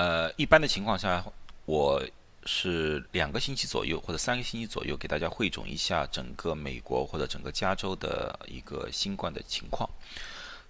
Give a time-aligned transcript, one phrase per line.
[0.00, 1.22] 呃，一般的情况下，
[1.66, 2.02] 我
[2.46, 9.86] 是两个星期左右或者三个星期左右给大家汇总一下整个美国或者整个加州的一个新冠的情况。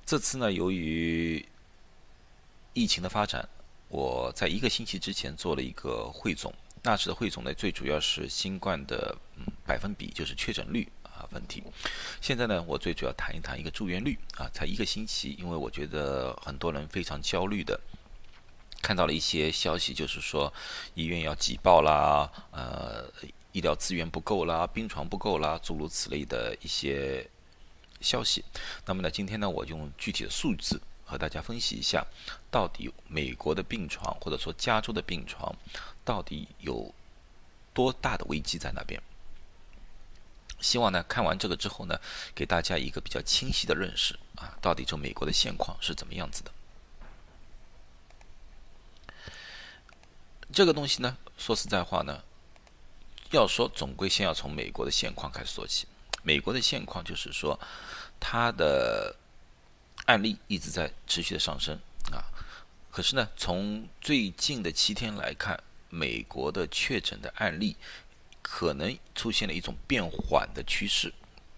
[0.04, 1.46] 这次呢，由于
[2.72, 3.48] 疫情的发展，
[3.86, 6.52] 我在一个星期之前做了一个汇总。
[6.82, 11.62] 那时的汇总呢，最主要是新冠的嗯百分比，就是确诊率啊问题。
[12.20, 17.78] 现在呢，我最主要谈一谈一个住院率啊，才一个星期，因为我觉得很多人非常焦虑的，
[18.82, 20.52] 看到了一些消息，就是说
[20.94, 23.04] 医院要挤爆啦，呃，
[23.52, 27.28] 医疗资源不够啦，病床不够啦，诸如此类的一些
[28.00, 28.44] 消息。
[28.86, 30.80] 那么呢，今天呢，我用具体的数字。
[31.10, 32.06] 和大家分析一下，
[32.52, 35.52] 到底美国的病床或者说加州的病床，
[36.04, 36.94] 到底有
[37.74, 39.02] 多大的危机在那边？
[40.60, 41.98] 希望呢看完这个之后呢，
[42.32, 46.52] 给大家一个比较清晰的认识啊，到底这美国的现况是怎么样子的？
[50.52, 52.22] 这个东西呢，说实在话呢，
[53.30, 55.86] 要说总归先要从美国的现况开始说起。
[56.22, 57.58] 美国的现况就是说，
[58.18, 59.16] 它的。
[60.06, 61.78] 案例一直在持续的上升
[62.10, 62.24] 啊，
[62.90, 67.76] 可是呢，从最近的七天来看，美国的确诊的案例
[68.42, 71.12] 可能出现了一种变缓的趋势。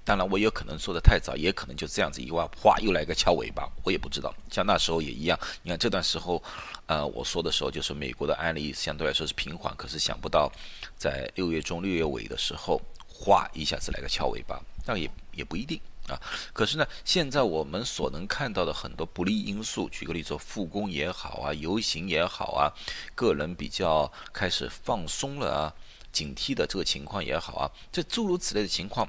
[0.04, 4.34] 当然，我有可能说的太早，也可能就这样子一挖，哗，又来个翘尾巴，我也不知道。
[4.50, 6.42] 像那时候也一样，你看这段时候，
[6.86, 10.50] 呃，我说的时候就是美国的案例相对来说是平缓，可是想不到
[10.96, 15.80] 在六月中、六月尾的时候，哗，一下子来个翘尾巴，那也也不一定。
[16.08, 16.20] 啊，
[16.52, 22.66] 可是呢，现在我们所能看到的很多不利因素，举个例子，复工也好啊，游行也好啊，
[23.14, 25.72] 个人比较开始放松了啊，
[26.10, 29.08] 警惕的这个情况也好啊，这诸如此类的情况，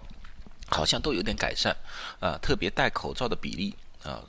[0.67, 1.75] 好像都有点改善
[2.19, 4.23] 啊，特别戴口罩的比例啊，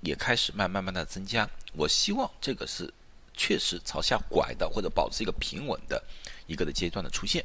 [0.00, 1.48] 也开始慢慢慢的增加。
[1.72, 2.92] 我希望这个是
[3.34, 6.02] 确实朝下拐的，或者保持一个平稳的
[6.46, 7.44] 一个的阶段的出现。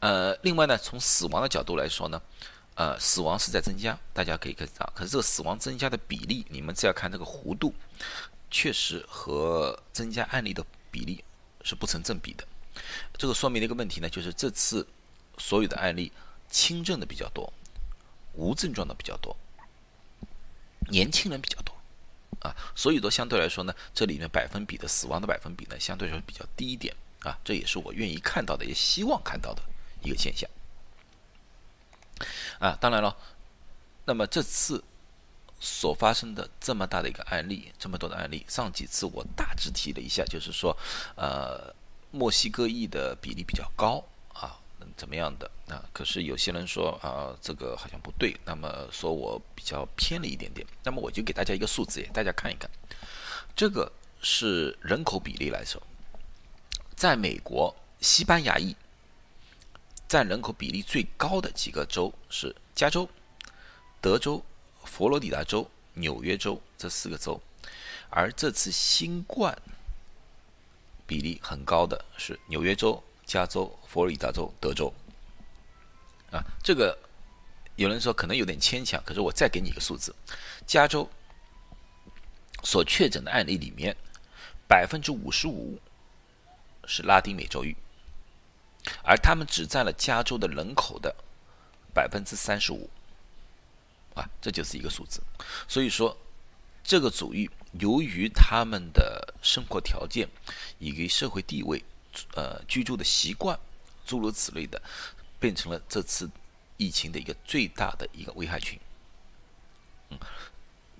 [0.00, 2.20] 呃，另外呢，从死亡的角度来说呢。
[2.76, 7.72] 呃，死亡是在增加，大家可以看到，可是这个死亡增加的比例，你们只要看这个弧度，
[8.50, 11.22] 确实和增加案例的比例
[11.62, 12.44] 是不成正比的。
[13.16, 14.84] 这个说明了一个问题呢，就是这次
[15.38, 16.10] 所有的案例
[16.54, 17.52] 轻症的比较多，
[18.34, 19.36] 无症状的比较多，
[20.88, 21.74] 年轻人比较多，
[22.38, 29.62] 啊，所以说相对来说呢，这里面百分比的死亡的百分比呢，相对来说比较低一点，啊，这也是我愿意看到的，也希望看到的
[30.04, 30.48] 一个现象。
[32.60, 33.16] 啊，当然了，
[34.04, 34.84] 那么这次
[35.58, 40.76] 所发生的这么大的一个案例，这么多的案例，上几次我大致提了一下，就是说，
[41.16, 41.74] 呃，
[42.12, 44.60] 墨西哥裔的比例比较高啊，
[44.96, 45.84] 怎么样的啊？
[45.92, 52.70] 可是有些人说啊，这个好像不对，那么说我比较偏了一点点，那么我就给大家一个数字，大家看一看，
[53.54, 53.90] 这个
[54.20, 55.82] 是人口比例来说，
[56.94, 58.74] 在美国，西班牙裔。
[60.06, 63.08] 占人口比例最高的几个州是加州、
[64.00, 64.44] 德州、
[64.84, 67.40] 佛罗里达州、纽约州这四个州，
[68.10, 69.58] 而这次新冠
[71.04, 74.92] 比例很高的是纽约州、加州、佛罗里达州、德州。
[76.30, 76.98] 啊，这个
[77.76, 80.14] 有人说可能有点牵强，可是我再给你一个数字：
[80.66, 81.08] 加州
[82.62, 83.96] 所确诊的案例里面，
[84.66, 85.78] 百分之五十五
[86.86, 87.74] 是拉丁美洲裔。
[89.02, 91.14] 而他们只占了加州的人口的
[91.94, 92.90] 百分之三十五，
[94.14, 95.22] 啊，这就是一个数字。
[95.66, 96.14] 所以说，
[96.82, 97.48] 这个主义
[97.80, 100.28] 由于他们的生活条件
[100.78, 101.82] 以及社会地位、
[102.34, 103.58] 呃居住的习惯
[104.06, 104.80] 诸如此类的，
[105.38, 106.30] 变成了这次
[106.76, 108.78] 疫情的一个最大的一个危害群。
[110.10, 110.18] 嗯，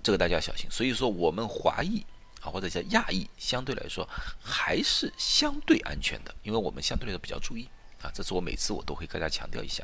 [0.01, 0.69] 这个大家要小心。
[0.71, 2.05] 所以说，我们华裔
[2.41, 4.07] 啊，或者叫亚裔，相对来说
[4.41, 7.67] 还是相对安全的，因为我们相对来说比较注意。
[8.01, 9.83] 啊，这是我每次我都会跟大家强调一下。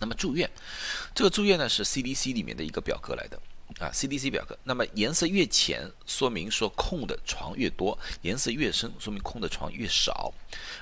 [0.00, 0.50] 那么住院，
[1.14, 3.40] 这个住院呢是 CDC 里面的一个表格来的
[3.78, 4.58] 啊，CDC 表格。
[4.64, 10.32] 那么颜色越浅，说明说空的床越多；颜色越深，说明空的床越少。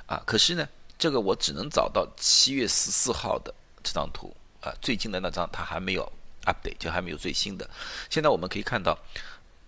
[0.06, 0.68] 啊，可是呢，
[0.98, 6.12] 这个我只能找到七月十四号的这张图啊，最近的那张它还没有
[6.44, 7.68] update，就还没有最新的。
[8.10, 8.98] 现在我们可以看到，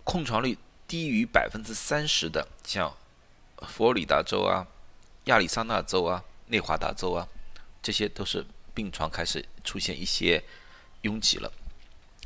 [0.04, 2.94] 空床率低于百分之三十的，像
[3.68, 4.66] 佛罗里达州啊、
[5.24, 6.22] 亚利桑那州啊。
[6.46, 7.26] 内华达州啊，
[7.82, 8.44] 这些都是
[8.74, 10.44] 病床开始出现一些
[11.00, 11.50] 拥挤了，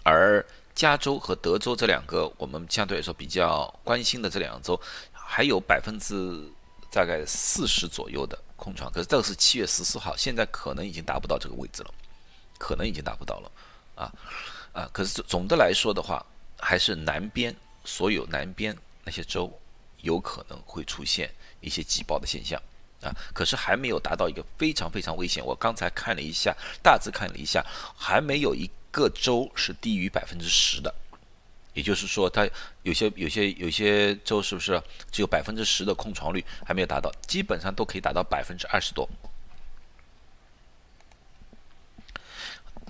[0.02, 0.44] 而
[0.78, 4.80] 加州和德州这两个我们相对来说比较关心的这两个州，
[5.10, 6.40] 还有百分之
[6.88, 11.92] 大概四十左右的空床，可是这个是七月十四号，现在可能已经达不到这个位置了，
[12.58, 13.50] 可能已经达不到了，
[13.96, 14.12] 啊
[14.72, 16.24] 啊，可是总的来说的话，
[16.60, 17.52] 还是南边
[17.84, 19.52] 所有南边那些州
[20.02, 21.28] 有可能会出现
[21.60, 22.56] 一些挤爆的现象
[23.02, 25.44] 啊，可是还没有达到一个非常非常危险。
[25.44, 27.66] 我刚才看了一下，大致看了一下，
[27.96, 30.94] 还没有一各州是低于百分之十的。
[31.74, 32.48] 也就是说，它
[32.82, 34.82] 有些有些有些州是不是
[35.12, 39.08] 只有百分之十的空床率还没有达到，基本上都可以达到百分之二十多。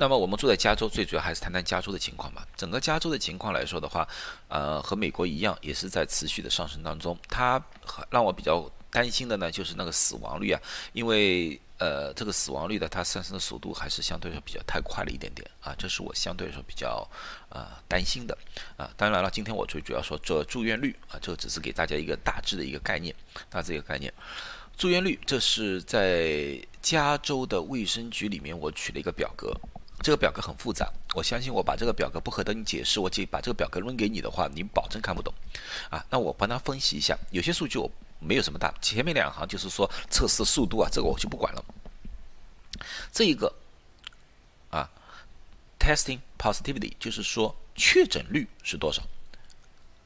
[0.01, 2.47] 那么我们住在加州，最主要还是谈谈加州的情况吧。
[2.57, 4.09] 整个加州的情况来说的话，
[4.47, 7.19] 呃，和美国一样，也是在持续的上升当中。
[7.29, 7.61] 它
[8.09, 10.61] 让我比较担心的呢，就是那个死亡率啊，
[10.93, 17.09] 因为呃，这个死亡率的它上升的速度还是相对来说比较太快了一点点啊，这是我相对来说比较
[17.49, 18.37] 呃担心的
[18.77, 18.91] 啊。
[18.97, 23.15] 当然了，今天我最主要说这住院率啊，这个只是给大家一个大致的一个概念，
[23.49, 24.13] 大致一个概念。
[24.77, 29.53] 住院率，这是在加州的卫生局里面我取了一个表格。
[30.01, 35.35] 这个表格很复杂，我相信我把这个表格不和你解释，我就把这个表格扔给你的话，你保证看不懂，
[35.91, 41.65] 啊，那我帮他分析一下，有些数据我没有什么大，前面两行就是说测试速度啊，这个我就不管了。
[43.13, 43.53] 这一个
[44.71, 44.89] 啊
[45.79, 49.03] ，testing positivity 就是说确诊率是多少？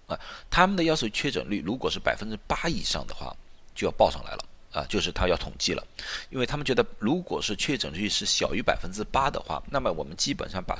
[0.06, 0.18] 啊，
[0.50, 3.36] 他们的要求确诊率如果是百分之八以上的话，
[3.74, 4.44] 就要报上来了。
[4.72, 5.86] 啊，就是他要统计了，
[6.30, 10.78] 因为他们觉得，如果是确诊率是小于百分之八的话，那么我们基本上把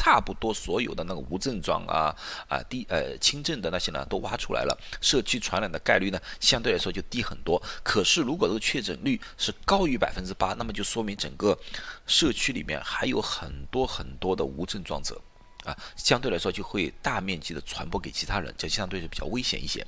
[0.00, 2.16] 差不多所有的那个无症状啊
[2.48, 7.62] 啊低呃轻症的那些呢都挖出来了，社区传染的概率呢相对来说就低很多。
[7.82, 11.54] 可是如果这个确诊率是高于百分之八，那么就说明整个
[12.06, 15.20] 社区里面还有很多很多的无症状者
[15.64, 19.86] 啊，相对来说就会大面积的传播给其他人，这相对就比较危险一些。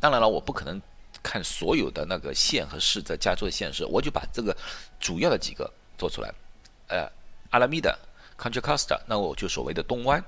[0.00, 0.80] 当然了，我不可能。
[1.20, 4.56] 看所有的那个县和市在加州的县市，我就把这个
[5.00, 6.32] 主要的几个做出来。
[6.86, 7.10] 呃，
[7.50, 7.92] 阿拉米达、
[8.38, 10.24] Contra Costa，那我就所谓的东湾、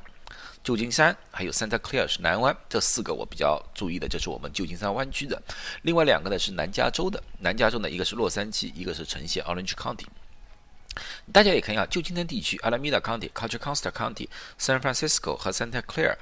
[0.65, 5.41] 旧金山，还有 Santa Clara 是南湾，这四个我比较注意的，这是我们旧金山湾区的。
[5.83, 10.07] 另外两个呢是南加州的，南加州呢一个是洛杉矶，一个是城县 Orange County。
[11.33, 14.29] 大家也看一下旧金山地区，Alameda County、Contra Costa County、
[14.59, 16.17] San Francisco 和 Santa Clara，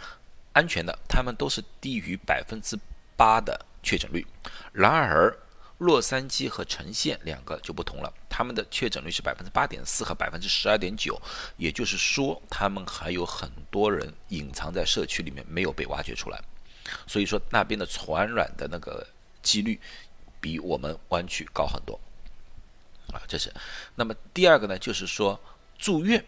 [0.53, 2.79] 安全的，他们都是低于百分之
[3.17, 3.65] 八的。
[3.81, 4.27] 确诊率，
[4.73, 5.39] 然而
[5.79, 11.21] 洛杉矶和城县两个就不同了，他们的确诊率是百分之八点四和百分之十二点九，
[11.57, 16.41] 也就是说，他们还有很多人隐藏在社区里面没有被挖掘出来，
[17.05, 19.05] 所以说那边的传染的那个
[19.43, 19.81] 几率
[20.41, 21.99] 比我们湾区高很多
[23.13, 23.53] 啊，这是。
[23.97, 25.37] 那么第二个呢，就是说
[25.77, 26.25] 住院，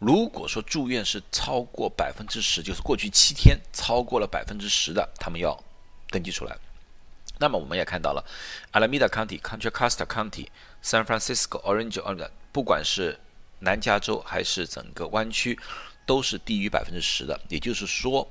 [0.00, 5.58] 如果说住院是超过百分之十，就是过去七天超过了百分之十的，他们要
[6.10, 6.54] 登记出来。
[7.38, 8.24] 那么我们也看到了
[8.72, 10.46] ，Alameda County、Contra Costa County、
[10.82, 13.18] San Francisco、Orange、不管是
[13.60, 15.58] 南加州还是整个湾区，
[16.06, 17.40] 都是低于百分之十的。
[17.48, 18.28] 也就是说，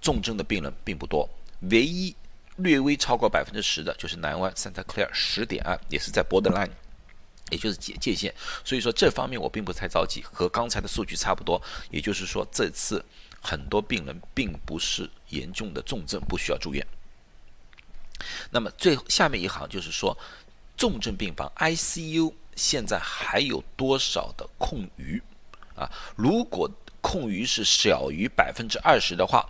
[0.00, 1.28] 重症的病人并不多，
[1.70, 2.14] 唯一
[2.56, 6.70] 略微超过百分之十的就是南湾 Santa Clara 十点二，也是在 borderline，
[7.50, 8.34] 也就是界界限。
[8.64, 11.60] 所以说这方面我并不太着急，和刚才的数据差不多。
[11.90, 13.02] 也就是说，这次
[13.40, 16.86] 很多病人并不是严重的重症，不需要住院。
[18.50, 20.16] 那么最下面一行就是说，
[20.76, 25.22] 重症病房 ICU 现在还有多少的空余
[25.74, 25.90] 啊？
[26.16, 26.70] 如果
[27.00, 29.48] 空余是小于百分之二十的话，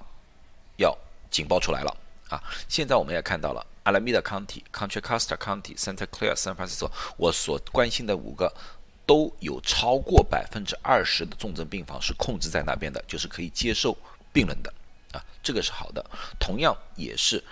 [0.77, 0.97] 要
[1.31, 1.97] 警报出来了
[2.29, 2.43] 啊！
[2.69, 8.53] 现在我们也看到了，Alameda County、Contra Costa County、Santa Clara、San Francisco，我所关心的五个
[9.05, 13.97] 都有超过百分之二十的重症病房是控制在那边的，就是可以接受
[14.33, 14.73] 病人的
[15.13, 16.05] 啊，这个是好的。
[16.39, 17.43] 同样也是。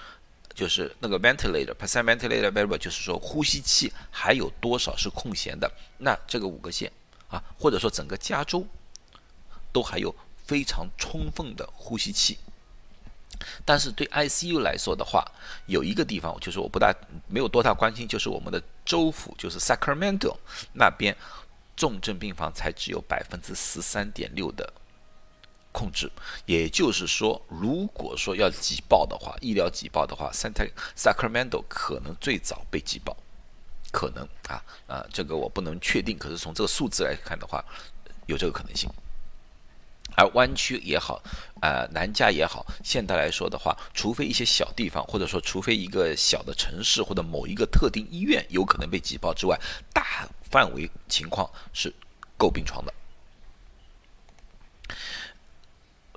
[0.59, 5.71] 就是那个 ventilator，percent ventilator variable，就是说呼吸器还有多少是空闲的？
[5.99, 6.91] 那这个五个县
[7.29, 8.67] 啊，或者说整个加州
[9.73, 10.13] 都还有
[10.45, 12.37] 非常充分的呼吸器。
[13.65, 15.25] 但是对 ICU 来说的话，
[15.67, 16.93] 有一个地方就是我不大
[17.29, 20.37] 没有多大关心，就是我们的州府，就是 Sacramento
[20.73, 21.17] 那边
[21.77, 24.73] 重症病房才只有百分之十三点六的。
[25.73, 26.11] 控制，
[26.47, 30.53] 也就是说，如果说要挤爆的话，医疗挤爆的话，San
[30.97, 33.17] Sacramento 可能最早被挤爆，
[33.93, 37.65] 可能啊啊，这个我不能确定，可是从这个数字来看的话，
[38.27, 38.91] 有这个可能性。
[40.17, 41.23] 而湾区也好，
[41.61, 49.57] 呃，南加也好，现在来说的话，除非一些小地方，或者说除非一个小的城市或者某一个特定医院有可能被挤爆之外，
[49.93, 51.95] 大范围情况是
[52.37, 52.93] 够病床的。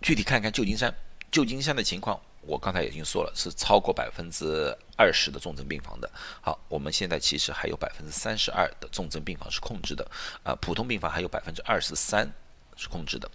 [0.02, 0.94] 具体看看旧金山，
[1.32, 6.10] 旧金山的情况，我刚才已经说了，是超过百分之二十的重症病房的。
[6.42, 10.04] 好，我们现在其实还有百分之三十二的重症病房是控制的，
[10.42, 12.28] 啊，普通病房还有百分之二十三
[12.76, 13.30] 是控制的，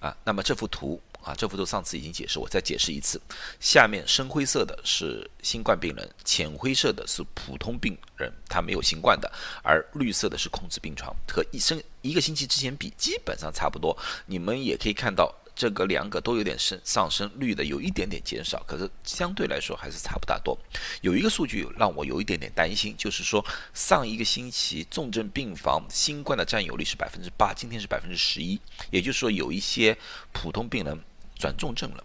[0.00, 3.20] 啊，那么这幅图啊，这幅图上次已经解释，我再解释一次。
[3.60, 9.30] 下面深灰色的是新冠病人，浅灰色的是普通病人，他没有新冠的，
[9.62, 13.94] 而绿色的是控制病床，和一生一个星期之前比基本上差不多。
[14.24, 15.30] 你们也可以看到。
[15.58, 20.56] 这个两个都有点升上升，绿的有一点点减少，可是相对来说还是差不大多。
[21.00, 28.60] 有一个数据让我有一点点担心，就是说上一个星期重症病房新冠的占有率是百分之八，今天是百分之十一，
[28.92, 29.98] 也就是说有一些
[30.30, 30.96] 普通病人
[31.36, 32.04] 转重症了，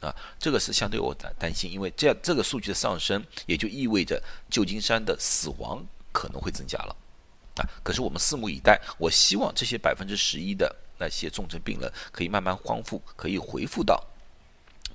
[0.00, 6.94] 啊，这个是相对我担担心，因为这样这个数据的上升，也就意味着旧金山的死亡可能会增加了，
[7.56, 8.78] 啊，可是我们拭目以待。
[8.98, 10.76] 我希望这些百分之十一的。
[11.00, 14.06] 那些重症病人可以慢慢恢复，可以恢复到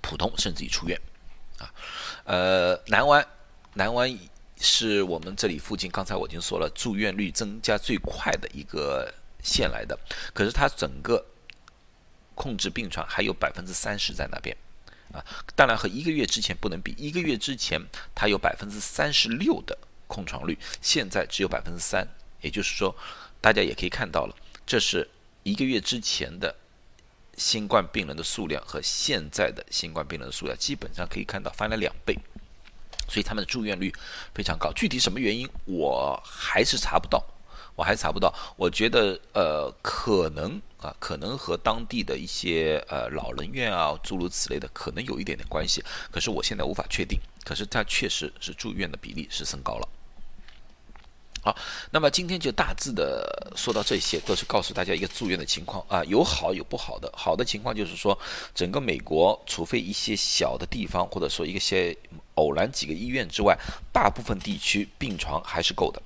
[0.02, 1.02] 普通，甚至于出院。
[1.58, 1.74] 啊，
[2.26, 3.28] 呃，南湾，
[3.74, 4.20] 南湾
[4.60, 9.98] 是我们这里附近，刚才我已经说了，住院率增加最快的一个县来的。
[10.32, 11.26] 可是它整个
[12.36, 14.56] 控制病床还有百分之三十在那边，
[15.12, 16.94] 啊，当然和一个月之前不能比。
[16.98, 17.82] 一个月之前
[18.14, 19.76] 它有百分之三十六的
[20.08, 22.08] 空床率，现在只有百分之三。
[22.42, 22.96] 也就是说，
[23.42, 24.36] 大家也可以看到了，
[24.68, 25.10] 这是。
[25.46, 26.56] 一个月之前的
[27.38, 32.18] 新冠病人的数量和现在的新冠病人的数量，基本上可以看到翻了两倍，
[33.08, 33.94] 所以他们的住院率
[34.34, 34.74] 非常高。
[34.74, 37.24] 具体什么原因，我还是查不到，
[37.75, 38.34] 我还查不到。
[38.58, 45.84] 我觉得，呃，可能啊，可能和当地的一些呃老人院啊，诸如此类的，可能有一点点关系。
[46.10, 47.20] 可是我现在无法确定。
[47.44, 49.88] 可是它确实是住院的比例是升高了。
[51.46, 51.56] 好，
[51.92, 57.08] 那么今天就大致的说到这些，都是告诉大家一个住院的情况啊，有好有不好的。
[57.16, 58.18] 好的情况就是说，
[58.56, 61.96] 整个美国，除非一些小的地方，或者说一些
[62.34, 63.56] 偶然几个医院之外，
[63.94, 66.02] 大部分地区病床还是够的，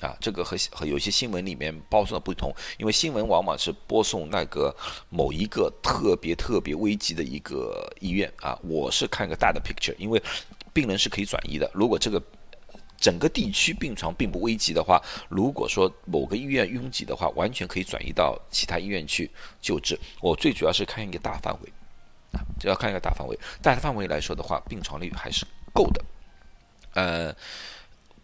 [0.00, 4.74] 啊，这个和和有些新闻里面报送的不同，因为新闻往往是播送那个
[5.10, 10.22] 某一个特别特别危急的一个医院啊，我是看个大的 picture，因为
[10.72, 12.22] 病人是可以转移的，如果这个。
[13.00, 19.30] 整个地区病床并不危急的话，如果说某个医院拥挤的话，完全可以转移到其他医院去
[19.62, 19.98] 救治。
[20.20, 21.72] 我最主要是看一个大范围，
[22.32, 23.38] 啊，只要看一个大范围。
[23.62, 26.04] 大范围来说的话，病床率还是够的。
[26.94, 27.34] 呃，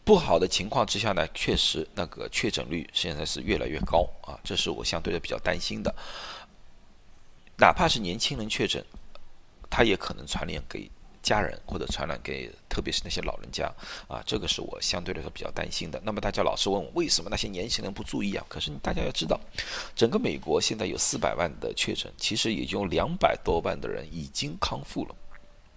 [0.03, 5.95] 不好的情况之下呢，确实那个确诊率现在是越来越高啊，这是我相对的比较担心的。
[7.59, 8.85] 哪怕是年轻人确诊，
[9.71, 10.91] 他也可能传染给。
[11.25, 13.65] 家人或者传染给，特别是那些老人家
[14.07, 15.99] 啊，这个是我相对来说比较担心的。
[16.05, 18.45] 那么大家老是问我，为什么那些年轻人不注意啊？
[18.47, 19.41] 可是大家要知道，
[19.97, 25.17] 整个美国现在有四百万的确诊，其实也就两百多万的人已经康复了，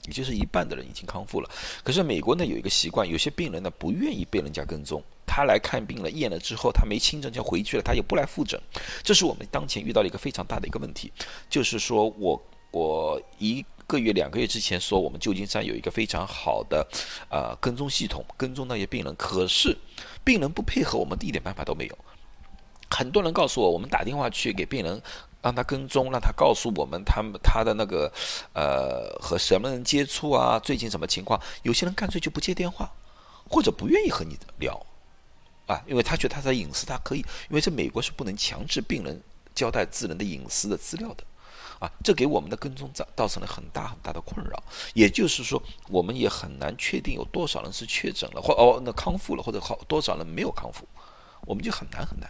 [0.06, 1.50] 也就是一半的人已经康复了。
[1.82, 8.62] 可是美国呢有一个习惯，有些病人呢不愿意被人家跟踪，他来看病了，验了之后他没轻症就回去了，他也不来复诊。
[9.02, 11.10] 这是我们当前遇到了一个非常大的一个问题，
[11.50, 13.66] 就是说我我一。
[13.88, 16.86] 个月、两个月之前说我们旧金山有一个非常好的，
[17.30, 19.16] 呃，跟踪系统，跟踪那些病人。
[19.16, 19.76] 可是
[20.24, 21.98] 病人不配合，我们一点办法都没有。
[22.90, 25.02] 很多人告诉我，我们打电话去给病人，
[25.42, 28.12] 让他跟踪，让他告诉我们他们他的那个
[28.54, 31.42] 呃和什么人接触啊，最近什么情况。
[31.64, 32.92] 有些人干脆就不接电话，
[33.50, 34.86] 或者不愿意和你聊，
[35.66, 39.22] 啊，因为他觉得他的隐私他可以，因为在美国是不能强制病人
[39.56, 41.24] 交代自人的隐私的资料的。
[41.80, 44.62] 啊，这给我们的跟踪造造成了很大很大的困扰，
[44.94, 50.88] 也就是说，我们也很难确定有多少人是确诊了，或哦那康复了，或者好多少人没有康复，
[51.46, 52.30] 我们就很难很难。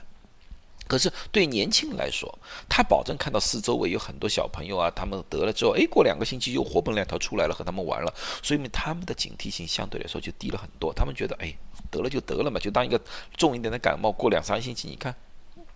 [0.87, 2.33] 可是对年轻人来说，
[2.69, 10.93] 他保证看到四周围有很多小朋友啊，他们得了之后，哎，过两个星期又活蹦乱跳出来了，和他们玩了，所以他们的警惕性相对来说就低了很多。
[10.93, 11.53] 他们觉得，哎，
[11.91, 13.01] 得了就得了嘛，就当一个
[13.35, 15.13] 重一点的感冒，过两三个星期，你看，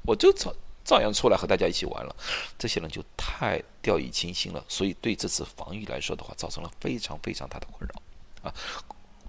[0.04, 0.54] 我就操。
[0.84, 2.16] 照样出来和大家一起玩了，
[2.58, 8.54] 这些人就太掉以轻心了，所以对这次防御来说的话，造成了非常非常大的困扰啊。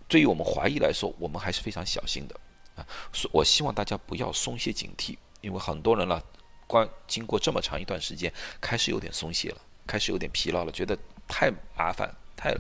[0.09, 2.39] 对于我们华裔来说，我们还是非常小心的
[2.77, 2.87] 啊。
[3.33, 6.23] 我希望大家不要松懈警惕，因为很多人呢，
[6.67, 12.57] 关经过这么长一段时间，开始有点松懈了，开始有点疲劳了，觉得太麻烦，太。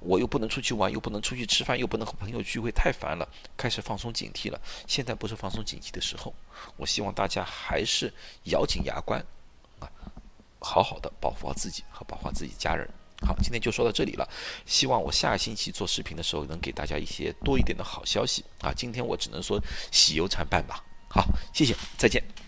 [0.00, 4.60] 我又不能出去玩，又不能出去吃饭，又不能和朋友聚会，太烦了，开始放松警惕了。
[4.86, 6.32] 现在不是放松警惕的时候，
[6.76, 8.12] 我希望大家还是
[8.44, 9.20] 咬紧牙关，
[9.80, 9.90] 啊，
[10.60, 12.88] 好好的保护好自己和保护好自己家人。
[13.26, 14.28] 好，今天就说到这里了。
[14.66, 18.72] 希望我下个星期做视频的时候能给大家一些多一点的好消息啊。
[18.72, 20.84] 今天我只能说喜忧参半吧。
[21.10, 22.47] 好，谢谢，再见。